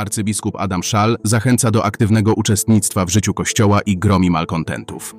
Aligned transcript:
Arcybiskup 0.00 0.56
Adam 0.58 0.82
Szal 0.82 1.16
zachęca 1.24 1.70
do 1.70 1.84
aktywnego 1.84 2.34
uczestnictwa 2.34 3.04
w 3.04 3.10
życiu 3.10 3.34
Kościoła 3.34 3.80
i 3.80 3.98
gromi 3.98 4.30
malkontentów. 4.30 5.14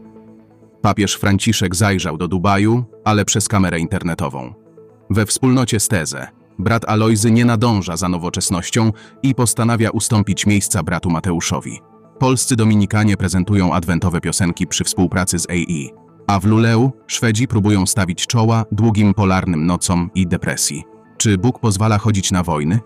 Papież 0.81 1.15
Franciszek 1.15 1.75
zajrzał 1.75 2.17
do 2.17 2.27
Dubaju, 2.27 2.83
ale 3.05 3.25
przez 3.25 3.47
kamerę 3.47 3.79
internetową. 3.79 4.53
We 5.09 5.25
wspólnocie 5.25 5.79
Steze 5.79 6.27
brat 6.59 6.89
Alojzy 6.89 7.31
nie 7.31 7.45
nadąża 7.45 7.97
za 7.97 8.09
nowoczesnością 8.09 8.91
i 9.23 9.35
postanawia 9.35 9.89
ustąpić 9.89 10.45
miejsca 10.45 10.83
bratu 10.83 11.09
Mateuszowi. 11.09 11.79
Polscy 12.19 12.55
Dominikanie 12.55 13.17
prezentują 13.17 13.73
adwentowe 13.73 14.21
piosenki 14.21 14.67
przy 14.67 14.83
współpracy 14.83 15.39
z 15.39 15.49
AI, 15.49 15.89
a 16.27 16.39
w 16.39 16.45
Luleu 16.45 16.91
Szwedzi 17.07 17.47
próbują 17.47 17.85
stawić 17.85 18.27
czoła 18.27 18.65
długim 18.71 19.13
polarnym 19.13 19.65
nocom 19.65 20.09
i 20.15 20.27
depresji. 20.27 20.83
Czy 21.17 21.37
Bóg 21.37 21.59
pozwala 21.59 21.97
chodzić 21.97 22.31
na 22.31 22.43
wojny? 22.43 22.79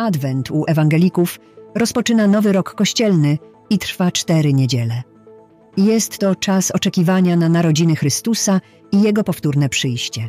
Adwent 0.00 0.50
u 0.50 0.64
ewangelików 0.68 1.40
rozpoczyna 1.74 2.26
nowy 2.26 2.52
rok 2.52 2.74
kościelny 2.74 3.38
i 3.70 3.78
trwa 3.78 4.10
cztery 4.10 4.52
niedziele. 4.52 5.02
Jest 5.76 6.18
to 6.18 6.34
czas 6.34 6.70
oczekiwania 6.70 7.36
na 7.36 7.48
narodziny 7.48 7.96
Chrystusa 7.96 8.60
i 8.92 9.02
Jego 9.02 9.24
powtórne 9.24 9.68
przyjście. 9.68 10.28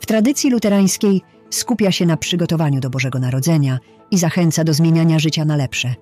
W 0.00 0.06
tradycji 0.06 0.50
luterańskiej 0.50 1.20
skupia 1.50 1.92
się 1.92 2.06
na 2.06 2.16
przygotowaniu 2.16 2.80
do 2.80 2.90
Bożego 2.90 3.18
Narodzenia 3.18 3.78
i 4.10 4.18
zachęca 4.18 4.64
do 4.64 4.74
zmieniania 4.74 5.18
życia 5.18 5.44
na 5.44 5.56
lepsze. 5.56 5.94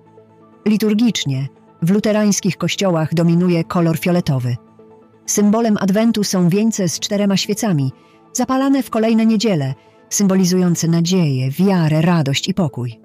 Liturgicznie 0.67 1.47
w 1.81 1.91
luterańskich 1.91 2.57
kościołach 2.57 3.13
dominuje 3.13 3.63
kolor 3.63 3.99
fioletowy. 3.99 4.55
Symbolem 5.25 5.77
adwentu 5.79 6.23
są 6.23 6.49
wieńce 6.49 6.89
z 6.89 6.99
czterema 6.99 7.37
świecami, 7.37 7.91
zapalane 8.33 8.83
w 8.83 8.89
kolejne 8.89 9.25
niedziele, 9.25 9.73
symbolizujące 10.11 10.87
nadzieję, 10.87 11.51
wiarę, 11.51 12.01
radość 12.01 12.47
i 12.47 12.53
pokój. 12.53 12.99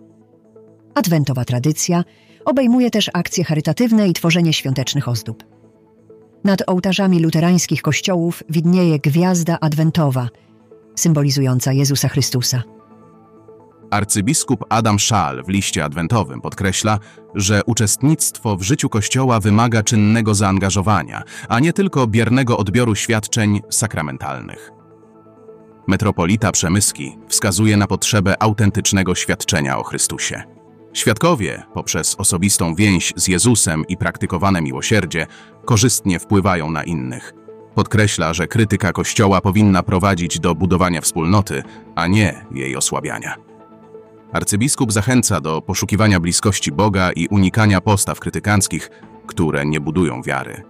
Adwentowa 0.95 1.45
tradycja 1.45 2.05
obejmuje 2.45 2.91
też 2.91 3.11
akcje 3.15 3.45
charytatywne 3.45 4.09
i 4.09 4.13
tworzenie 4.13 4.53
świątecznych 4.53 5.09
ozdób. 5.09 5.45
Nad 6.45 6.63
ołtarzami 6.67 7.21
luterańskich 7.21 7.83
kościołów 7.83 8.43
widnieje 8.51 8.99
gwiazda 8.99 9.59
adwentowa, 9.61 10.29
symbolizująca 10.95 11.73
Jezusa 11.73 12.09
Chrystusa. 12.09 12.63
Arcybiskup 13.91 14.65
Adam 14.69 14.99
Szal 14.99 15.45
w 15.45 15.49
liście 15.49 15.85
adwentowym 15.85 16.41
podkreśla, 16.41 16.99
że 17.35 17.65
uczestnictwo 17.67 18.57
w 18.57 18.63
życiu 18.63 18.89
Kościoła 18.89 19.41
wymaga 19.41 19.83
czynnego 19.83 20.35
zaangażowania, 20.35 21.23
a 21.49 21.61
nie 21.61 21.73
tylko 21.73 22.07
biernego 22.07 22.59
odbioru 22.59 22.95
świadczeń 22.95 23.61
sakramentalnych. 23.71 24.76
Metropolita 25.87 26.53
Przemyski 26.53 27.19
wskazuje 27.29 27.77
na 27.77 27.87
potrzebę 27.87 28.43
autentycznego 28.43 29.15
świadczenia 29.15 29.79
o 29.79 29.83
Chrystusie. 29.83 30.43
Świadkowie, 30.93 31.63
poprzez 31.75 32.15
osobistą 32.19 32.75
więź 32.75 33.13
z 33.17 33.29
Jezusem 33.29 33.85
i 33.89 33.97
praktykowane 33.97 34.63
miłosierdzie, 34.63 35.27
korzystnie 35.65 36.19
wpływają 36.19 36.71
na 36.71 36.85
innych. 36.85 37.33
Podkreśla, 37.75 38.35
że 38.35 38.47
krytyka 38.47 38.93
Kościoła 38.93 39.41
powinna 39.41 39.83
prowadzić 39.83 40.41
do 40.41 40.55
budowania 40.55 41.01
wspólnoty, 41.01 41.63
a 41.95 42.07
nie 42.07 42.47
jej 42.51 42.77
osłabiania. 42.77 43.35
Arcybiskup 44.33 44.93
zachęca 44.93 45.41
do 45.41 45.63
poszukiwania 45.63 46.21
bliskości 46.21 46.73
Boga 46.73 47.13
i 47.13 47.29
unikania 47.29 47.81
postaw 47.81 48.21
krytykanckich, 48.21 48.91
które 49.27 49.67
nie 49.67 49.81
budują 49.81 50.23
wiary. 50.23 50.63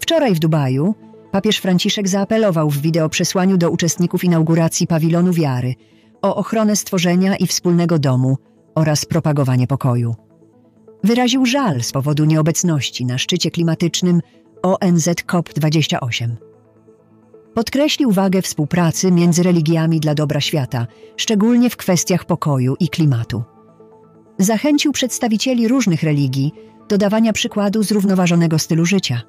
Wczoraj 0.00 0.34
w 0.34 0.38
Dubaju 0.38 0.94
papież 1.32 1.58
Franciszek 1.58 2.08
zaapelował 2.08 2.70
w 2.70 2.80
wideoprzesłaniu 2.80 3.56
do 3.56 3.70
uczestników 3.70 4.24
inauguracji 4.24 4.86
pawilonu 4.86 5.32
wiary 5.32 5.74
o 6.22 6.36
ochronę 6.36 6.76
stworzenia 6.76 7.36
i 7.36 7.46
wspólnego 7.46 7.98
domu 7.98 8.38
oraz 8.74 9.04
propagowanie 9.04 9.66
pokoju. 9.66 10.14
Wyraził 11.04 11.46
żal 11.46 11.82
z 11.82 11.92
powodu 11.92 12.24
nieobecności 12.24 13.04
na 13.04 13.18
szczycie 13.18 13.50
klimatycznym 13.50 14.20
ONZ 14.62 15.08
COP28. 15.08 16.28
Podkreślił 17.54 18.10
wagę 18.10 18.42
współpracy 18.42 19.12
między 19.12 19.42
religiami 19.42 20.00
dla 20.00 20.14
dobra 20.14 20.40
świata, 20.40 20.86
szczególnie 21.16 21.70
w 21.70 21.76
kwestiach 21.76 22.24
pokoju 22.24 22.76
i 22.80 22.88
klimatu. 22.88 23.42
Zachęcił 24.38 24.92
przedstawicieli 24.92 25.68
różnych 25.68 26.02
religii 26.02 26.52
do 26.88 26.98
dawania 26.98 27.32
przykładu 27.32 27.82
zrównoważonego 27.82 28.58
stylu 28.58 28.84
życia. 28.84 29.22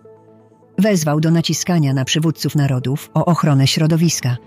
Wezwał 0.78 1.20
do 1.20 1.32
naciskania 1.32 1.94
na 1.94 2.06
przywódców 2.06 2.56
narodów 2.56 3.10
o 3.14 3.26
ochronę 3.26 3.68
środowiska. 3.68 4.38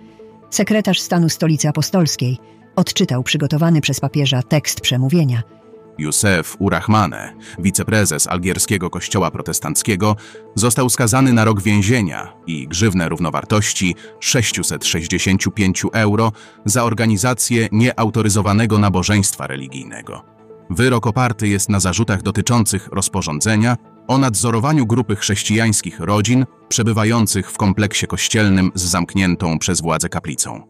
Sekretarz 0.51 1.01
stanu 1.01 1.29
Stolicy 1.29 1.69
Apostolskiej 1.69 2.39
odczytał 2.77 3.23
przygotowany 3.23 3.81
przez 3.81 4.01
papieża 4.01 4.43
tekst 4.43 4.81
przemówienia– 4.81 5.43
Józef 5.99 6.57
Urahmane, 6.59 7.33
wiceprezes 7.59 8.27
algierskiego 8.27 8.91
kościoła 8.91 9.31
protestanckiego, 9.31 10.17
został 10.55 10.91
skazany 10.91 11.33
na 11.33 11.45
rok 11.45 11.63
więzienia 11.63 12.33
i 12.47 12.69
grzywnę 12.69 13.09
równowartości 13.09 13.95
665 14.21 15.83
euro 15.93 16.33
za 16.65 16.85
organizację 16.85 17.69
nieautoryzowanego 17.73 18.79
nabożeństwa 18.79 19.47
religijnego. 19.47 20.23
Wyrok 20.71 21.07
oparty 21.07 21.49
jest 21.49 21.69
na 21.69 21.81
zarzutach 21.81 22.23
dotyczących 22.23 22.89
rozporządzenia 22.93 23.77
o 24.09 24.19
nadzorowaniu 24.19 24.87
grupy 24.87 25.17
chrześcijańskich 25.17 26.01
rodzin 26.01 26.47
przebywających 26.69 27.51
w 27.51 27.57
kompleksie 27.57 28.07
kościelnym 28.07 28.73
z 28.75 28.83
zamkniętą 28.83 29.59
przez 29.59 29.81
władze 29.81 30.09
kaplicą. 30.09 30.63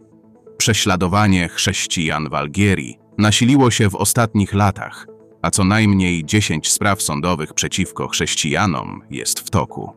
Prześladowanie 0.58 1.48
chrześcijan 1.48 2.28
w 2.28 2.34
Algierii 2.34 2.98
nasiliło 3.18 3.70
się 3.70 3.90
w 3.90 3.94
ostatnich 3.94 4.54
latach– 4.54 5.06
a 5.46 5.50
co 5.50 5.64
najmniej 5.64 6.24
10 6.24 6.72
spraw 6.72 7.02
sądowych 7.02 7.54
przeciwko 7.54 8.08
chrześcijanom 8.08 9.02
jest 9.10 9.40
w 9.40 9.50
toku. 9.50 9.92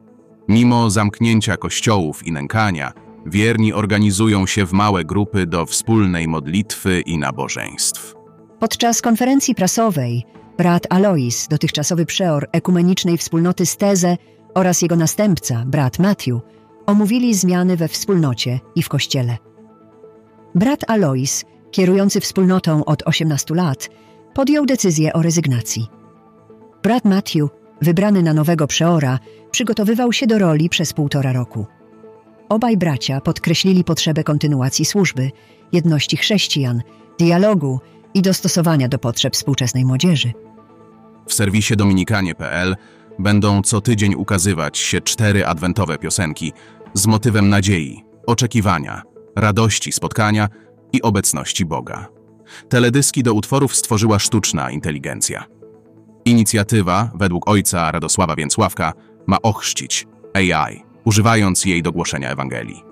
Mimo 0.48 0.90
zamknięcia 0.90 1.58
kościołów 1.58 2.28
i 2.28 2.32
nękania, 2.32 2.94
wierni 3.26 3.74
organizują 3.74 4.46
się 4.46 4.66
w 4.66 4.74
małe 4.74 5.06
grupy 5.06 5.46
do 5.46 5.66
wspólnej 5.66 6.28
modlitwy 6.28 7.02
i 7.02 7.18
nabożeństw. 7.18 8.16
Podczas 8.60 9.02
konferencji 9.02 9.56
prasowej 9.56 10.26
brat 10.60 10.88
Alois, 10.90 11.48
dotychczasowy 11.48 12.06
przeor 12.06 12.50
ekumenicznej 12.52 13.18
wspólnoty 13.18 13.66
Steze 13.66 14.18
oraz 14.54 14.82
jego 14.82 14.96
następca, 14.96 15.64
brat 15.66 16.00
Matthew, 16.00 16.40
omówili 16.86 17.36
zmiany 17.36 17.78
we 17.78 17.88
wspólnocie 17.88 18.60
i 18.76 18.84
w 18.84 18.90
kościele. 18.90 19.38
Brat 20.56 20.80
Alois, 20.88 21.46
kierujący 21.72 22.20
wspólnotą 22.22 22.86
od 22.86 23.04
18 23.06 23.56
lat, 23.56 23.90
podjął 24.34 24.66
decyzję 24.66 25.14
o 25.14 25.22
rezygnacji. 25.22 25.88
Brat 26.84 27.06
Matthew, 27.06 27.50
wybrany 27.82 28.24
na 28.24 28.34
nowego 28.34 28.68
przeora, 28.68 29.20
przygotowywał 29.52 30.14
się 30.14 30.28
do 30.28 30.40
roli 30.40 30.70
przez 30.70 30.94
półtora 30.94 31.34
roku. 31.34 31.66
Obaj 32.50 32.78
bracia 32.78 33.22
podkreślili 33.22 33.84
potrzebę 33.84 34.24
kontynuacji 34.24 34.86
służby, 34.86 35.32
jedności 35.72 36.18
chrześcijan, 36.18 36.82
dialogu 37.20 37.80
i 38.14 38.22
dostosowania 38.22 38.88
do 38.88 39.00
potrzeb 39.00 39.34
współczesnej 39.34 39.86
młodzieży. 39.86 40.34
W 41.30 41.34
serwisie 41.34 41.76
dominikanie.pl 41.76 42.76
będą 43.20 43.62
co 43.62 43.82
tydzień 43.82 44.16
ukazywać 44.16 44.78
się 44.78 45.02
cztery 45.02 45.46
adwentowe 45.46 45.98
piosenki 45.98 46.54
z 46.94 47.08
motywem 47.08 47.50
nadziei, 47.50 48.04
oczekiwania, 48.28 49.02
radości 49.36 49.92
spotkania 49.92 50.50
i 50.94 51.02
obecności 51.02 51.66
Boga. 51.66 52.08
Teledyski 52.70 53.24
do 53.24 53.34
utworów 53.34 53.76
stworzyła 53.76 54.20
sztuczna 54.20 54.72
inteligencja. 54.72 55.46
Inicjatywa, 56.26 57.12
według 57.16 57.50
ojca 57.50 57.92
Radosława 57.92 58.36
Więcławka, 58.36 58.94
ma 59.28 59.42
ochrzcić 59.42 60.08
AI, 60.34 60.84
używając 61.06 61.66
jej 61.66 61.84
do 61.84 61.92
głoszenia 61.92 62.30
Ewangelii. 62.30 62.84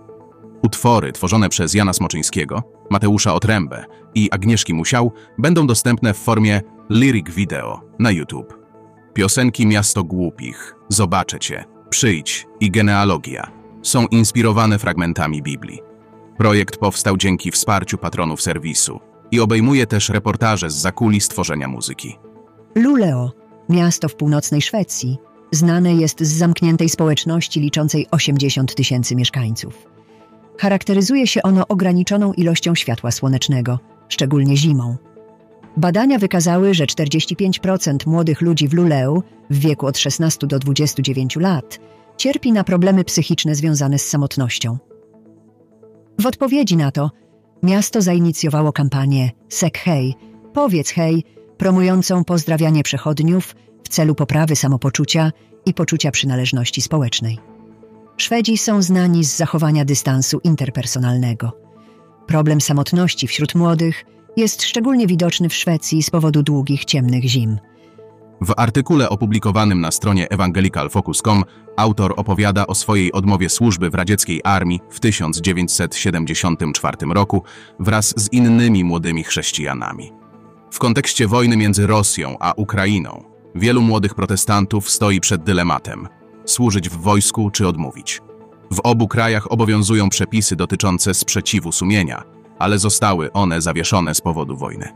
Utwory 0.63 1.12
tworzone 1.12 1.50
przez 1.50 1.74
Jana 1.74 1.94
Smoczyńskiego, 1.94 2.63
Mateusza 2.90 3.33
Otrębę 3.33 3.86
i 4.18 4.31
Agnieszki 4.31 4.74
Musiał 4.74 5.12
będą 5.38 5.68
dostępne 5.68 6.14
w 6.14 6.18
formie 6.18 6.62
lyric 6.90 7.30
video 7.30 7.81
na 8.00 8.12
YouTube. 8.12 8.58
Piosenki 9.14 9.68
Miasto 9.68 10.04
Głupich, 10.04 10.75
Zobaczę 10.90 11.40
Cię, 11.40 11.66
Przyjdź 11.90 12.48
i 12.60 12.72
Genealogia 12.72 13.52
są 13.84 14.08
inspirowane 14.08 14.80
fragmentami 14.80 15.42
Biblii. 15.42 15.80
Projekt 16.38 16.78
powstał 16.78 17.18
dzięki 17.18 17.52
wsparciu 17.52 17.98
patronów 17.98 18.42
serwisu 18.42 19.00
i 19.31 19.40
obejmuje 19.40 19.88
też 19.88 20.10
reportaże 20.10 20.69
z 20.69 20.75
zakulis 20.75 21.28
tworzenia 21.28 21.68
muzyki. 21.68 22.18
Luleå, 22.75 23.31
miasto 23.69 24.10
w 24.10 24.16
północnej 24.16 24.62
Szwecji, 24.62 25.18
znane 25.52 25.96
jest 25.96 26.22
z 26.22 26.38
zamkniętej 26.38 26.90
społeczności 26.90 27.60
liczącej 27.60 28.08
80 28.12 28.75
tysięcy 28.75 29.16
mieszkańców. 29.16 29.88
Charakteryzuje 30.60 31.28
się 31.28 31.42
ono 31.44 31.68
ograniczoną 31.68 32.34
ilością 32.34 32.75
światła 32.75 33.12
słonecznego, 33.12 33.80
szczególnie 34.09 34.57
zimą. 34.57 34.95
Badania 35.77 36.19
wykazały, 36.19 36.74
że 36.74 36.86
45% 36.86 38.07
młodych 38.07 38.42
ludzi 38.42 38.68
w 38.68 38.74
Luleå 38.74 39.24
w 39.50 39.59
wieku 39.59 39.86
od 39.86 39.98
16 39.98 40.48
do 40.48 40.59
29 40.59 41.36
lat 41.36 41.80
cierpi 42.18 42.51
na 42.51 42.63
problemy 42.63 43.04
psychiczne 43.04 43.56
związane 43.56 44.00
z 44.00 44.09
samotnością. 44.09 44.77
W 46.19 46.25
odpowiedzi 46.25 46.77
na 46.77 46.92
to 46.92 47.12
Miasto 47.63 48.01
zainicjowało 48.01 48.74
kampanię 48.74 49.31
Sek 49.50 49.77
Hej, 49.77 50.15
powiedz 50.54 50.89
hej, 50.89 51.24
promującą 51.57 52.24
pozdrawianie 52.24 52.83
przechodniów 52.83 53.56
w 53.83 53.89
celu 53.89 54.15
poprawy 54.15 54.56
samopoczucia 54.56 55.31
i 55.65 55.74
poczucia 55.74 56.12
przynależności 56.12 56.81
społecznej. 56.81 57.39
Szwedzi 58.18 58.57
są 58.57 58.81
znani 58.81 59.24
z 59.24 59.36
zachowania 59.36 59.86
dystansu 59.86 60.39
interpersonalnego. 60.44 61.67
Problem 62.27 62.62
samotności 62.62 63.27
wśród 63.27 63.56
młodych 63.56 64.06
jest 64.38 64.63
szczególnie 64.63 65.07
widoczny 65.07 65.50
w 65.50 65.53
Szwecji 65.53 66.03
z 66.03 66.09
powodu 66.09 66.44
długich, 66.44 66.85
ciemnych 66.85 67.24
zim. 67.24 67.57
W 68.41 68.53
artykule 68.57 69.09
opublikowanym 69.09 69.81
na 69.81 69.91
stronie 69.91 70.29
evangelicalfocus.com 70.29 71.44
autor 71.77 72.13
opowiada 72.18 72.68
o 72.68 72.75
swojej 72.75 73.12
odmowie 73.12 73.50
służby 73.50 73.89
w 73.89 73.95
radzieckiej 73.95 74.41
armii 74.44 74.79
w 74.89 75.00
1974 75.00 76.97
roku 77.13 77.44
wraz 77.79 78.13
z 78.18 78.33
innymi 78.33 78.83
młodymi 78.83 79.23
chrześcijanami. 79.23 80.12
W 80.71 80.80
kontekście 80.80 81.27
wojny 81.27 81.57
między 81.57 81.88
Rosją 81.88 82.38
a 82.39 82.53
Ukrainą 82.57 83.23
wielu 83.56 83.81
młodych 83.81 84.15
protestantów 84.15 84.89
stoi 84.89 85.19
przed 85.19 85.44
dylematem: 85.44 86.07
służyć 86.45 86.89
w 86.89 86.97
wojsku 86.97 87.51
czy 87.51 87.68
odmówić. 87.68 88.21
W 88.72 88.80
obu 88.84 89.08
krajach 89.08 89.52
obowiązują 89.52 90.10
przepisy 90.10 90.56
dotyczące 90.56 91.14
sprzeciwu 91.14 91.72
sumienia, 91.72 92.24
ale 92.60 92.80
zostały 92.80 93.31
one 93.31 93.62
zawieszone 93.62 94.16
z 94.16 94.22
powodu 94.22 94.58
wojny. 94.58 94.94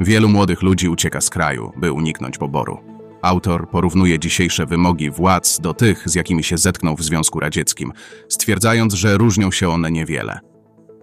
Wielu 0.00 0.28
młodych 0.28 0.62
ludzi 0.62 0.88
ucieka 0.88 1.20
z 1.20 1.30
kraju, 1.30 1.72
by 1.76 1.92
uniknąć 1.92 2.38
poboru. 2.38 2.78
Autor 3.22 3.70
porównuje 3.70 4.18
dzisiejsze 4.18 4.66
wymogi 4.66 5.10
władz 5.10 5.60
do 5.60 5.74
tych, 5.74 6.08
z 6.08 6.14
jakimi 6.14 6.44
się 6.44 6.58
zetknął 6.58 6.96
w 6.96 7.02
Związku 7.02 7.40
Radzieckim, 7.40 7.92
stwierdzając, 8.28 8.94
że 8.94 9.18
różnią 9.18 9.50
się 9.50 9.68
one 9.68 9.90
niewiele. 9.90 10.40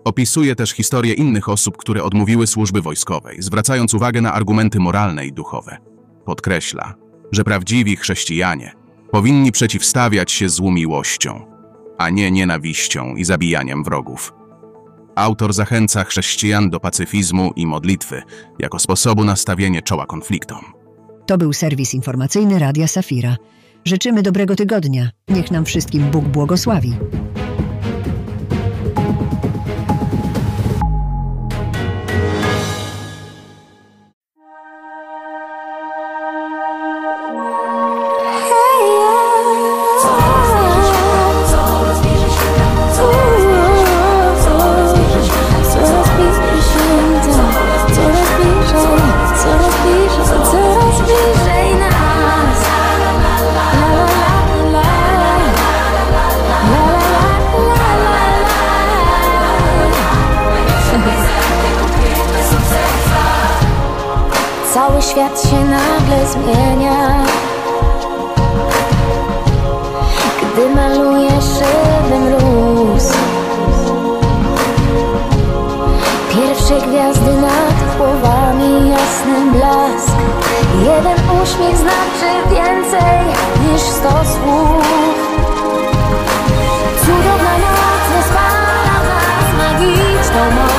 Opisuje 0.03 0.55
też 0.55 0.71
historię 0.71 1.13
innych 1.13 1.49
osób, 1.49 1.77
które 1.77 2.03
odmówiły 2.03 2.47
służby 2.47 2.81
wojskowej, 2.81 3.41
zwracając 3.41 3.93
uwagę 3.93 4.21
na 4.21 4.33
argumenty 4.33 4.79
moralne 4.79 5.25
i 5.25 5.33
duchowe. 5.33 5.77
Podkreśla, 6.25 6.93
że 7.31 7.43
prawdziwi 7.43 7.95
chrześcijanie 7.95 8.71
powinni 9.11 9.51
przeciwstawiać 9.51 10.31
się 10.31 10.49
złu 10.49 10.71
miłością, 10.71 11.48
a 11.99 12.09
nie 12.09 12.31
nienawiścią 12.31 13.15
i 13.15 13.25
zabijaniem 13.25 13.83
wrogów. 13.83 14.33
Autor 15.15 15.53
zachęca 15.53 16.03
chrześcijan 16.03 16.69
do 16.69 16.79
pacyfizmu 16.79 17.51
i 17.55 17.67
modlitwy 17.67 18.21
jako 18.59 18.79
sposobu 18.79 19.23
na 19.23 19.35
stawienie 19.35 19.81
czoła 19.81 20.05
konfliktom. 20.05 20.65
To 21.25 21.37
był 21.37 21.53
serwis 21.53 21.93
informacyjny 21.93 22.59
Radia 22.59 22.87
Safira. 22.87 23.35
Życzymy 23.85 24.21
dobrego 24.21 24.55
tygodnia. 24.55 25.09
Niech 25.29 25.51
nam 25.51 25.65
wszystkim 25.65 26.03
Bóg 26.11 26.25
błogosławi. 26.25 26.93
Zmienia 66.43 67.25
Gdy 70.41 70.69
maluje 70.75 71.31
szyby 71.41 72.19
mróz 72.19 73.13
Pierwsze 76.29 76.87
gwiazdy 76.87 77.33
nad 77.41 77.97
głowami, 77.97 78.89
jasny 78.89 79.51
blask. 79.51 80.17
Jeden 80.83 81.41
uśmiech 81.43 81.77
znaczy 81.77 82.29
więcej 82.49 83.19
niż 83.71 83.81
sto 83.81 84.09
słów. 84.09 84.85
Cudowna 87.01 87.55
noc 87.63 88.03
rozpala 88.15 88.95
nas 89.09 89.49
magiczną 89.57 90.51
moc 90.55 90.78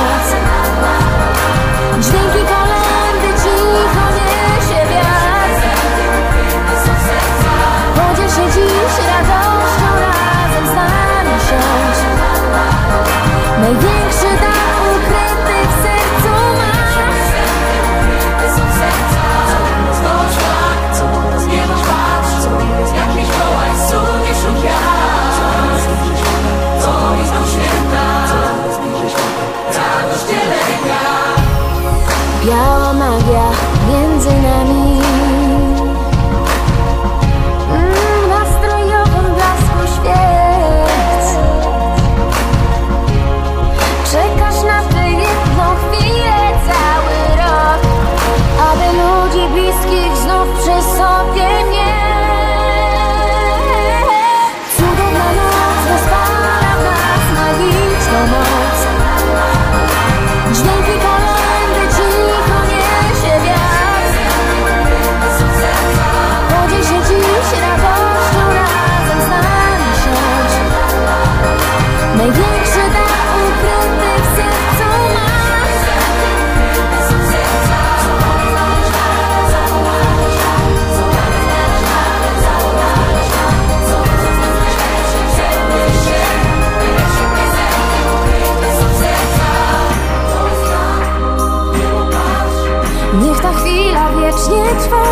Niech 93.19 93.39
ta 93.41 93.53
chwila 93.53 94.09
wiecznie 94.11 94.63
trwa. 94.83 95.03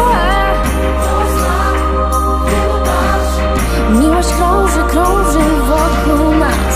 Miłość 4.00 4.30
krąży, 4.34 4.84
krąży 4.90 5.40
wokół 5.68 6.36
nas. 6.40 6.69